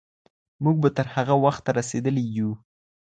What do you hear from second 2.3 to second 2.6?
یو.